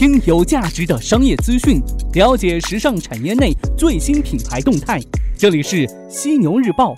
[0.00, 1.78] 听有价值的商业资讯，
[2.14, 4.98] 了解时尚产业内最新品牌动态。
[5.36, 6.94] 这里是犀牛日报，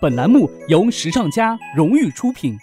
[0.00, 2.56] 本栏目由时尚家荣誉出品。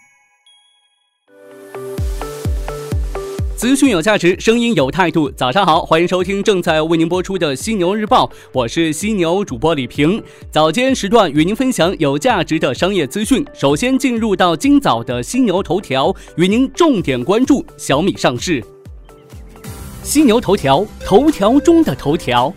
[3.58, 5.30] 资讯有价值，声音有态度。
[5.32, 10.24] 早上好，欢迎收听正在为您播出的犀牛日报，我是犀牛主播李平。
[10.50, 13.46] 早间时段与您分享有价值的商业资讯。
[13.54, 18.64] 首先进入到今早的犀牛头条，与您重点关注小米上市。
[20.04, 22.54] 犀牛头条，头条中的头条。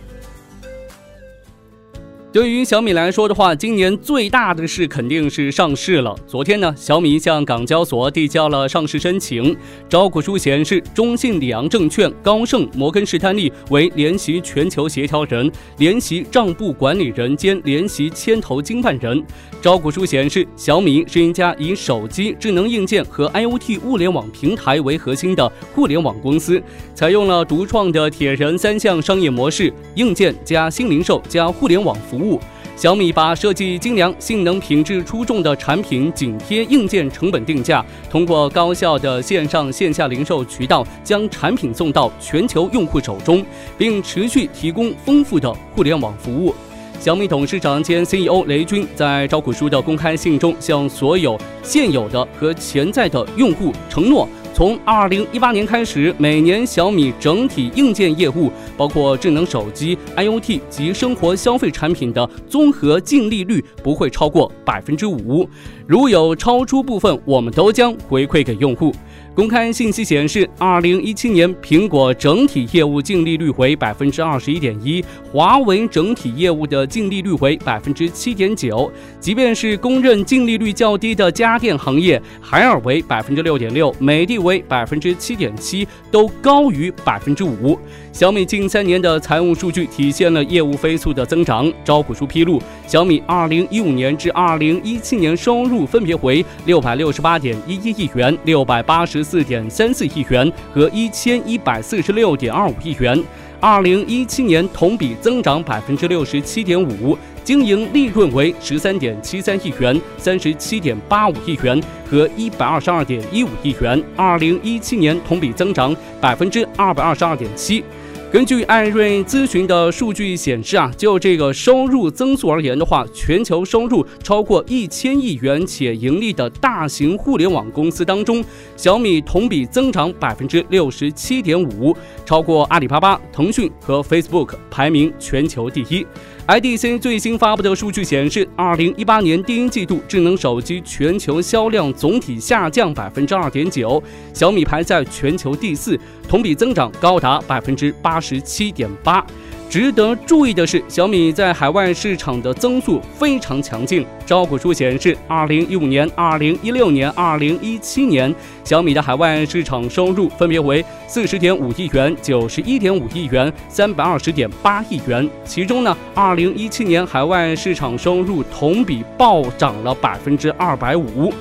[2.33, 6.13] 对于小米来说的话，今年最大的事肯定是上市了。
[6.27, 9.55] 昨天呢，小米向港交所递交了上市申请。
[9.87, 19.23] 招股书显示，中信里昂证券、高盛、摩根士丹利为联席全球协调人、联席账簿管理人兼联席牵头经办人。
[19.61, 26.61] 招股书显示，小米是一家以手机、智能硬件和 IoT 物联网平台为核心的互联网公司，
[26.93, 32.39] 采用了独创的铁人三项商业模式：硬件加新零售加互联网服务服务。
[32.75, 43.43] 小米把设计精良、性能品质出众的产品紧贴硬件成本定价，通过高效的线上线下零售渠道将产品送到全球用户手中，
[43.77, 46.53] 并持续提供丰富的互联网服务。
[46.99, 54.27] 小米董事长兼 CEO 雷军在招股书的公开信中向所有现有的和潜在的用户承诺。
[54.51, 65.49] 从二零一八年开始，每年小米整体硬件业务，包括智能手机、IoT 及生活消费产品的综合净利率不会超过百分之五。
[65.87, 68.93] 如有超出部分，我们都将回馈给用户。
[69.33, 78.91] 公开信息显示，二零一七年苹果整体业务净利率为百分之二十一点一，华为整体业务的净利率为百分之七点九。
[79.19, 87.77] 即便是公认净利率较低的家电行业，海尔为百分之六点六，美的为百分之七点七，都高于百分之五。
[88.17, 91.71] 小米近三年的财务数据体现了业务飞速的增长。
[91.85, 103.23] 招股书披露，小米二零一五年至二零一七年收入分别为六百六十八点一一亿元、六百八十四点三四亿元和一千一百四十六点二五亿元。
[103.59, 114.03] 二零一七年同比增长百分之六十七点五，经营利润为十三点七三亿元、三十七点八五亿元和一百二十二点一五亿元。
[114.15, 117.83] 二零一七年同比增长百分之二百二十二点七。
[118.29, 128.43] 根据艾瑞咨询的数据显示啊，就这个收入增速而言的话，全球收入超过一千亿元且盈利的大型互联网公司当中，
[128.75, 131.95] 小米同比增长百分之六十七点五，
[132.25, 136.05] 超过阿里巴巴、腾讯和 Facebook，排名全球第一。
[136.47, 144.01] IDC 最新发布的数据显示，二零一八年第一季度智能手机全球销量总体下降百分之二点九，
[144.33, 149.25] 小米排在全球第四，同比增长高达百分之八十七点八。
[149.69, 154.05] 值得注意的是，小米在海外市场的增速非常强劲。
[154.25, 158.33] 招股书显示，二零一五年、二零一六年、二零一七年，
[158.63, 165.29] 小米的海外市场收入分别为四十点五亿元、九十一点五亿元、三百二十点八亿元。
[165.43, 171.33] 其中呢，二零一七年海外市场收入同比暴涨了百分之二百五，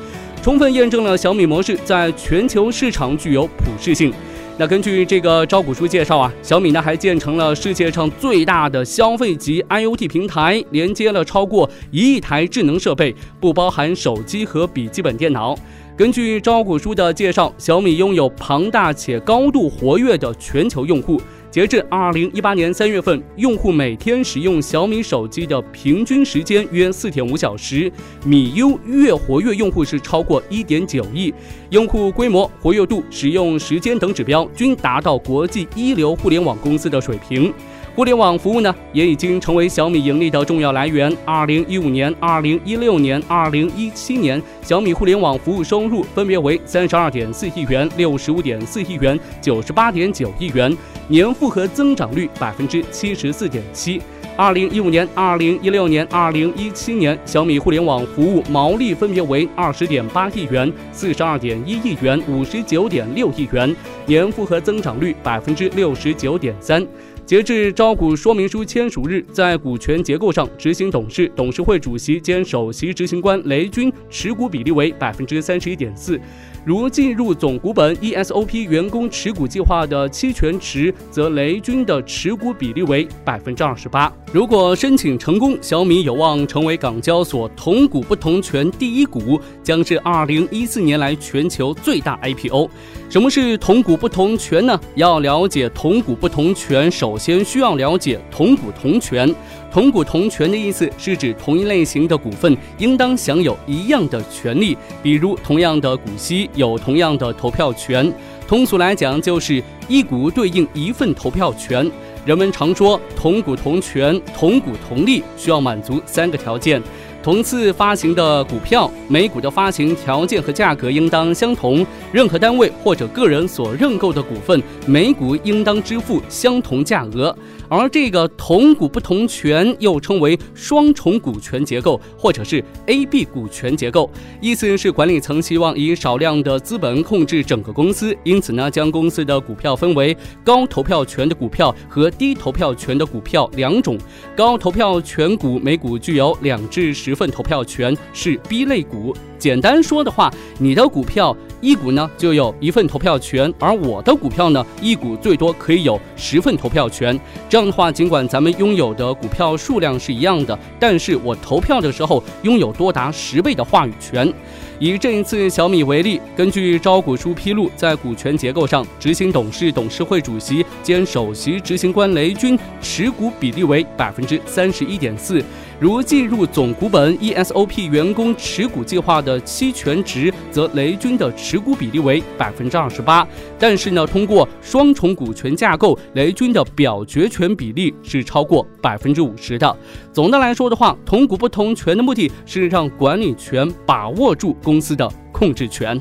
[0.43, 4.13] 充分验证了小米模式在全球市场具有普适性。
[4.59, 15.55] 那根据这个招股书介绍啊，小米呢还建成了世界上最大的消费级 IoT 平台，连接了超过一亿台智能设备，不包含手机和笔记本电脑。
[15.95, 21.21] 根据招股书的介绍，小米拥有庞大且高度活跃的全球用户。
[21.57, 27.91] 截至二零一八年三月份，用户每天使用小米手机的平均时间约四点五小时，
[28.27, 31.33] 米 U 月活跃用户是超过一点九亿，
[31.71, 37.51] 用户规模、活跃度、使用时间等指标均达到国际一流互联网公司的水平。
[37.97, 41.11] 互联网服务呢，也已经成为小米盈利的重要来源。
[41.25, 50.77] 二零一五年、二零一六年、二零一七年，小米互联网服务收入分别为三十二点四亿元、六十五点四亿元、九十八点九亿元，
[51.09, 53.99] 年复合增长率百分之七十四点七。
[54.37, 66.87] 二零一五年、二零一六年、二零一七年，小米互联网服务毛利分别为二十点八亿元、四十二点一亿元、五十九点六亿元，年复合增长率百分之六十九点三。
[67.27, 76.21] 截至招股说明书签署日，在股权结构上，执行董事、董事会主席兼首席执行官雷军持股比例为百分之三十一点四。
[76.65, 84.13] 如计入总股本 ESOP 员工持股计划的期权池，则雷军的持股比例为百分之二十八。
[84.33, 92.71] 如果申请成功，小米有望成为港交所同股不同权第一股，将是二零一四年来全球最大 IPO。
[93.09, 94.79] 什么是同股不同权呢？
[94.97, 99.33] 要了解同股不同权，首先需要了解同股同权。
[99.73, 108.13] 同股同权的意思是指同一类型的股份应当享有一样的权利，比如同样的股息有同样的投票权。
[108.49, 111.89] 通俗来讲，就是一股对应一份投票权。
[112.25, 116.83] 人们常说同股同权、同股同利，需要满足三个条件。
[117.27, 127.37] 同次发行的股票，每股的发行条件和价格应当相同；任何单位或者个人所认购的股份，每股应当支付相同价额。
[127.69, 134.09] 而这个同股不同权又称为双重股权结构，或者是 A B 股权结构，
[134.41, 143.99] 意思是管理层希望以少量的资本控制整个公司，因此呢，将公司的股票分为高投票权的股票和低投票权的股票两种。
[144.37, 147.16] 高投票权股每股具有两至十。
[147.17, 149.17] 份投票权是 B 类股。
[149.39, 157.19] 简单说的话，你的股票一股呢就有一份投票权，而我的股票呢一股最多可以有十份投票权。
[157.49, 164.33] 这样的话，尽管咱们拥有的股票数量是一样的，但是我投票的时候拥有多达十倍的话语权。
[164.79, 175.43] 以这一次小米为例，根据招股书披露，在股权结构上，执行董事、董事会主席兼首席执行官雷军持股比例为百分之三十一点四。
[175.81, 183.29] 如计入总股本 ESOP 员工持股计划的期权值，则雷军的持股比例为百分之二十八。
[183.59, 189.77] 但是呢，通过双重股权架构，雷军的表决权比例是超过百分之五十的。
[190.13, 196.01] 总的来说的话，同股不同权的目的是让管理权把握住公司的控制权。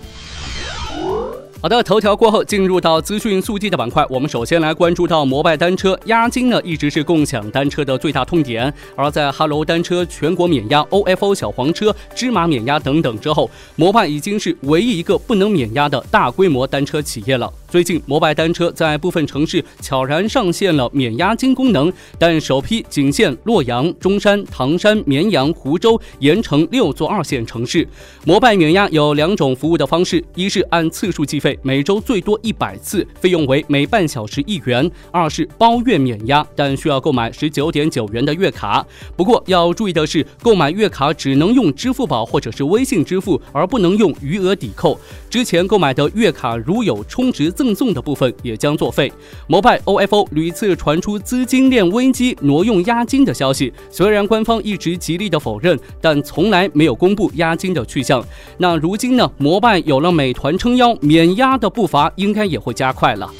[1.66, 4.06] 好的，头条过后进入到资讯速递的板块。
[4.08, 8.72] 我们首先来关注到摩拜单车押金呢，一直是共享单车的最大痛点。
[8.96, 17.52] 而在哈喽单车全国免押、OFO 小黄车、芝麻免押等等之后，摩拜已经是唯一一个不能免押的大规模单车企业了。
[17.76, 27.86] 最近，摩拜单车在部分城市悄然上线了免押金功能，但首批仅限洛阳、中山、唐山、绵阳、湖州、盐城六座二线城市。
[28.24, 38.88] 摩拜免押有两种服务的方式：一是按次数计费，每周最多一百次，费用为每半小时一元；二是包月免押，但需要购买十九点九元的月卡。
[39.18, 44.98] 不过要注意的是，购买月卡只能用支付宝或者是微信支付，而不能用余额抵扣。
[45.30, 49.12] 之前购买的月卡如有充值赠赠送的部分也将作废。
[49.48, 58.24] 摩拜 OFO 屡次传出资金链危机、挪用押金的消息，虽然官方一直极力的否认，但从来没有公布押金的去向。
[58.60, 59.32] 那如今呢？
[59.40, 63.34] 摩拜有了美团撑腰，免押的步伐应该也会加快了。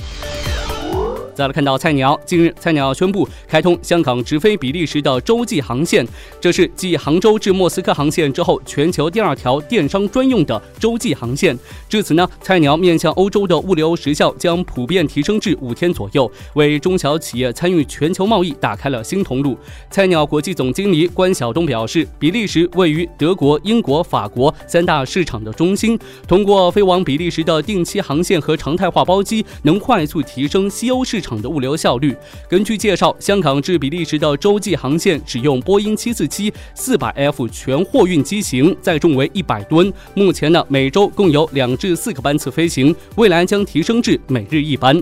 [1.36, 6.08] 再来看到菜鸟，近日菜鸟宣布开通香港直飞比利时的洲际航线，
[6.40, 11.58] 这是继杭州至莫斯科航线之后，全球第二条电商专用的洲际航线。
[11.90, 19.58] 至此呢，菜鸟面向欧洲的物流时效将普遍提升至五天左右，为中小企业参与全球贸易打开了新通路。
[19.92, 26.00] 菜鸟国际总经理关晓东表示，比利时位于德国、英国、法国三大市场的中心，
[26.30, 31.22] 通过飞往比利时的定期航线和常态化包机，能快速提升西欧市。
[31.25, 32.16] 场场的物流效率。
[32.48, 39.92] 根据介绍，香港至比利时的洲际航线使用波音七四七四百 F 全货运机型，载重为一百吨。
[40.14, 45.02] 目前呢，每周共有两至四个班次飞行，未来将提升至每日一班。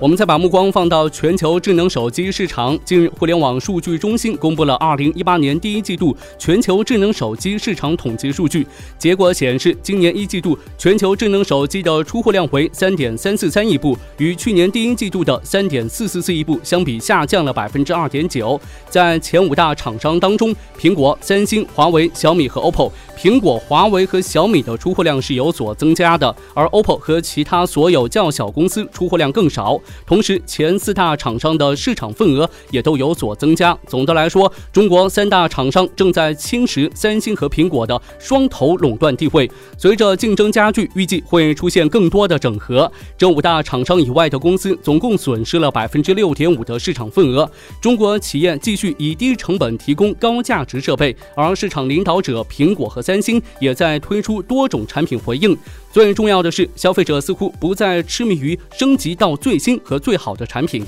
[0.00, 2.78] 我们再把目光放到全球智能手机市场。
[2.84, 8.66] 近日，互联网数据中心公布了2018年第一季度全球智能手机市场统计数据。
[8.98, 18.60] 结果显示，今年一季度全球智能手机的出货量为3.343亿部，与去年第一季度的3.444亿部相比，下降了2.9%。
[18.90, 22.90] 在前五大厂商当中，苹果、三星、华为、小米和 OPPO。
[23.16, 29.80] 苹果、华为和小米的出货量是有所增加的，而 OPPO 和其他所有较小公司出货量更少。
[30.06, 33.76] 同时，前四大厂商的市场份额也都有所增加。
[33.86, 39.50] 总的来说，中国三大厂商正在侵蚀三星和苹果的双头垄断地位。
[39.78, 42.90] 随着竞争加剧，预计会出现更多的整合。
[43.16, 47.50] 这五大厂商以外的公司总共损失了百分之六点五的市场份额。
[47.80, 55.56] 中国企业继续以低成本提供高价值设备，而市场领导者苹果和三星也在推出多种产品回应。
[55.94, 60.84] 最重要的是，消费者似乎不再痴迷于升级到最新和最好的产品。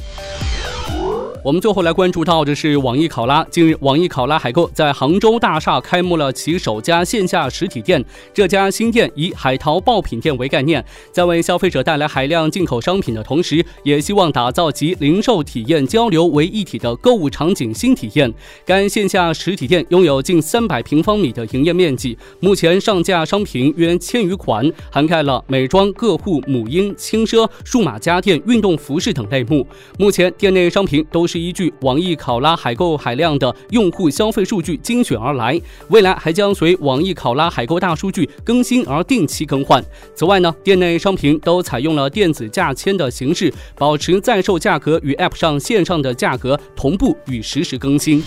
[1.44, 3.44] 我们最后来关注到的是网易考拉。
[3.50, 8.04] 近日，网易考拉海购在杭州大厦开幕了其首家线下实体店。
[8.34, 18.32] 这家新店以海淘爆品店为概念，在为消费者带来海量进口商品的同时，也希望打造集零售体验交流为一体的购物场景新体验。
[18.64, 29.66] 该线下实体店拥有近三百平方米的营业面积，目前上架商品约千余款，涵盖了美妆、个护、母婴、轻奢、数码家电、运动服饰等类目。
[29.98, 39.84] 目前店内商品都是是依据网易考拉海购海量的用户消费数据精选而来，未来还将随网易考拉海购大数据更新而定期更换。
[40.14, 48.22] 此外呢，店内商品都采用了电子价签的形式，保持在售价格与 App 上线上的价格同步与实时更新。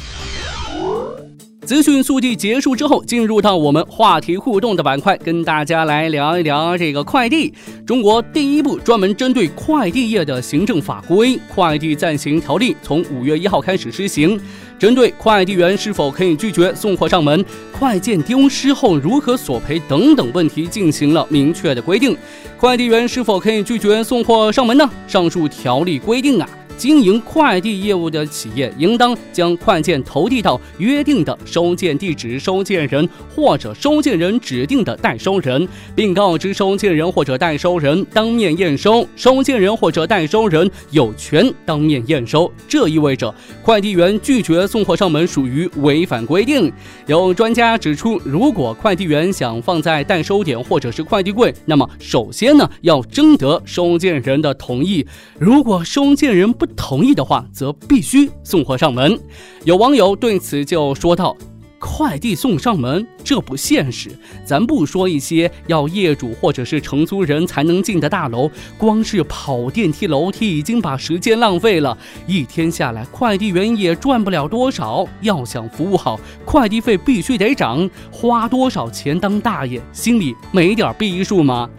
[1.69, 7.53] 资讯速递结束之后，进入到我们话题互动的板块，跟大家来聊一聊这个快递。
[7.85, 14.41] 中国第一部专门针对快递业的行政法规《快递暂行条例》从五月一号开始施行，
[14.79, 22.17] 针对快递员是否可以拒绝送货上门、快件丢失后如何索赔等等问题进行了明确的规定。
[22.57, 24.89] 快递员是否可以拒绝送货上门呢？
[25.07, 26.49] 上述条例规定啊。
[26.79, 39.05] 经营快递业务的企业，应当将快件投递到约定的收件地址、收件人或者收件人指定的代收人，并告知收件人或者代收人当面验收。
[39.17, 42.49] 收件人或者代收人有权当面验收。
[42.65, 46.71] 这意味着，快递员拒绝送货上门属于违反规定。
[47.07, 55.05] 有专家指出，如果快递员想放在代收点或者是快递柜，那么首先呢要征得收件人的同意。
[55.37, 59.19] 如果收件人不同意的话，则必须送货上门。
[59.63, 61.35] 有网友对此就说道
[61.79, 64.09] ：“快递送上门，这不现实。
[64.43, 71.97] 咱不说一些要业主或者是承租人才能进的大楼，光是跑电梯楼梯已经把时间浪费了。
[72.27, 75.05] 一天下来，快递员也赚不了多少。
[75.21, 77.89] 要想服务好，快递费必须得涨。
[78.11, 81.69] 花多少钱当大爷，心里没点逼数吗？”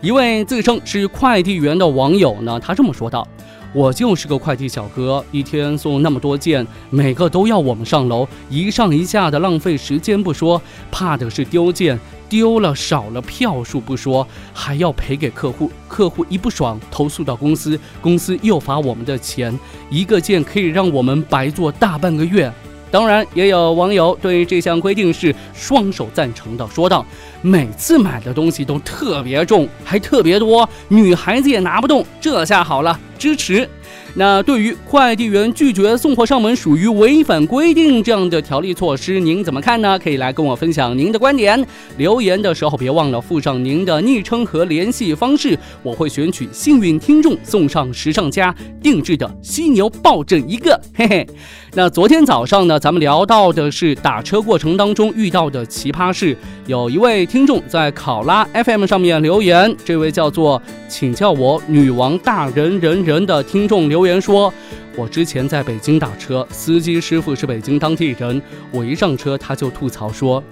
[0.00, 3.28] 一位自称是快递员的网友呢，他这么说道。
[3.72, 10.60] 我就是个快递小哥，一天送那么多件，每个都要我们上楼，一上一下的浪费时间不说，
[10.90, 11.96] 怕的是丢件，
[12.28, 19.56] 丢了少了票数不说，还要赔给客户，客户一不爽投诉到公司，公司又罚我们的钱，
[19.88, 22.52] 一个件可以让我们白做大半个月。
[22.90, 27.06] 当然，也有网友对这项规定是双手赞成的，说道
[27.40, 33.68] ：“每次买的东西都特别重，还特别多，女孩子也拿不动，这下好了，支持。”
[34.14, 39.98] 那对于快递员拒绝送货上门属于违反规定这样的条例措施，您怎么看呢？
[39.98, 41.64] 可以来跟我分享您的观点。
[41.96, 50.80] 留言的时候别忘了附上您的昵称和联系方式，我会选取幸运听众送上时尚家定制的犀牛抱枕一个。
[50.94, 51.26] 嘿嘿。
[51.72, 56.36] 那昨天早上呢，咱们聊到的是打车过程当中遇到的奇葩事。
[56.66, 64.52] 有一位听众在考拉 FM 上面留言，这位叫做请叫我女王大人人人的听众留言说
[64.96, 68.40] ：“我之前在北京打车，司机师傅是北京当地人，
[68.70, 70.42] 我一上车他就吐槽说。”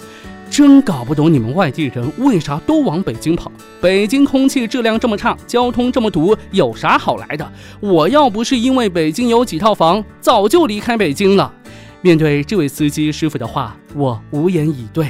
[0.51, 3.53] 真搞不懂你们外地人为啥都往北京跑？
[3.83, 7.53] 北京空气质量这么差，交通这么堵，有啥好来的？
[7.81, 11.53] 我要不是因为北京有几套房，早就离开北京了。
[12.01, 15.09] 面对这位司机师傅的话，我无言以对。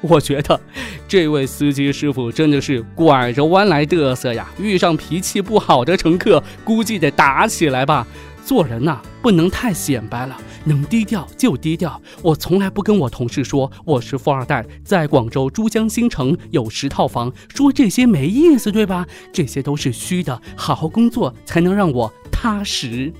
[0.00, 0.60] 我觉得
[1.06, 4.48] 这位司机师傅真的是拐着弯来嘚瑟呀！
[4.58, 8.06] 遇上脾气不好的乘客，估计得打起来吧。
[8.44, 12.00] 做人呐，不能太显摆了，能低调就低调。
[12.22, 19.06] 我从来不跟我同事说我是富二代，在广州珠江新城有十套房，说这些没意思，对吧？
[19.32, 23.12] 这些都是虚的，好好工作才能让我踏实。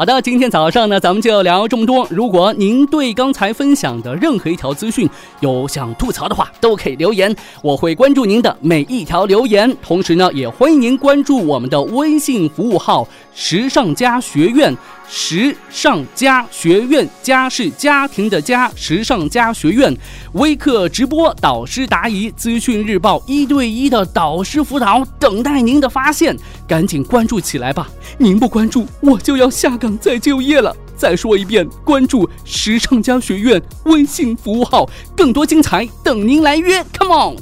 [0.00, 2.06] 好的，今天早上呢，咱们就聊这么多。
[2.08, 5.06] 如果您对刚才分享的任何一条资讯
[5.40, 9.76] 有想吐槽的话，都可以留言，我会关注您的每一条留言。
[9.82, 14.74] 同时呢，也欢迎您关注我们的微信服务号“时尚家学院”。
[15.12, 19.92] 时尚家学院，家是家庭的家，时尚家学院
[20.34, 26.36] 微课直播，导师答疑，资讯日报一对一的导师辅导，等待您的发现，
[26.70, 27.90] 赶紧关注起来吧！
[28.16, 30.72] 您不关注，我就要下岗再就业了。
[30.96, 36.80] 再说一遍，关注时尚家学院微信服务号，更多精彩等您来约。
[36.96, 37.36] Come on，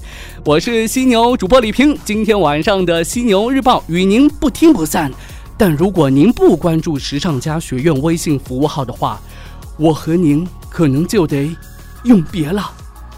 [0.47, 5.13] 我是犀牛主播李平，今天晚上的犀牛日报与您不听不散。
[5.59, 9.21] 但如果您不关注时尚家学院微信服务号的话，
[9.77, 11.55] 我和您可能就得
[12.05, 12.73] 永别了，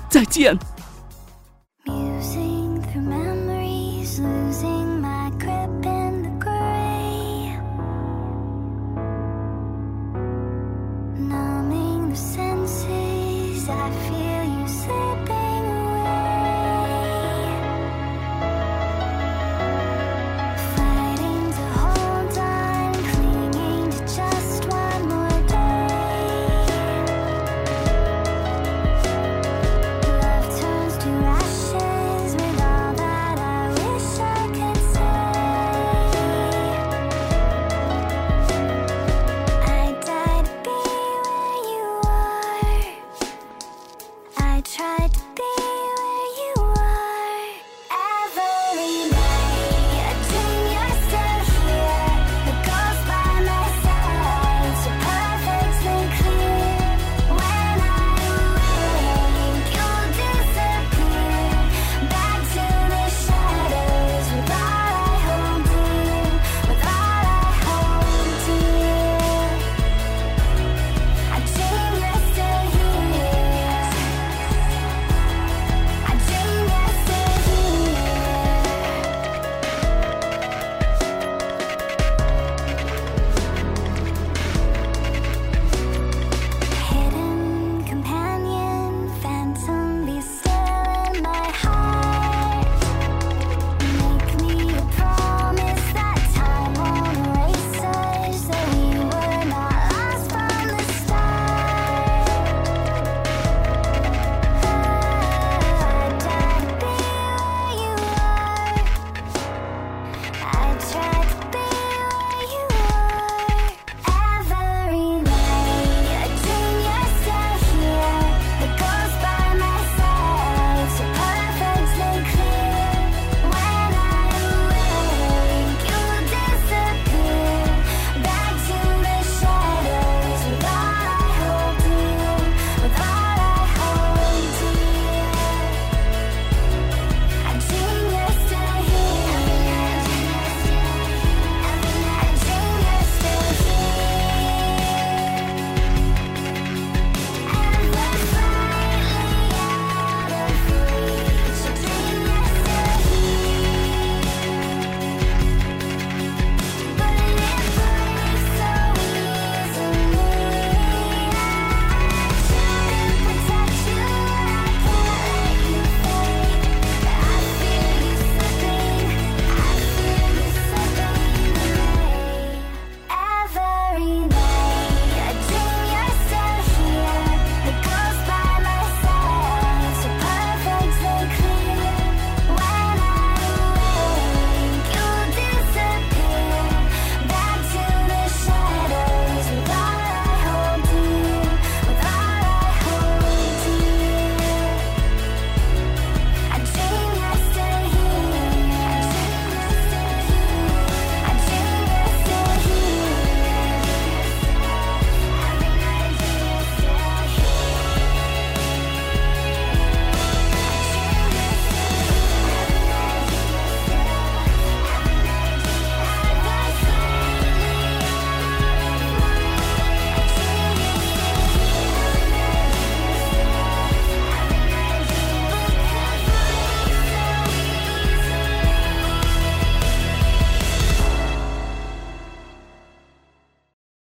[0.09, 0.59] 再见。